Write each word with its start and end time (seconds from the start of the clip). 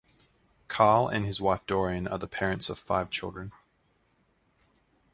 Carl 0.67 1.07
and 1.07 1.25
his 1.27 1.39
wife, 1.39 1.63
Dorian, 1.67 2.07
are 2.07 2.17
the 2.17 2.27
parents 2.27 2.71
of 2.71 2.79
five 2.79 3.11
children. 3.11 3.51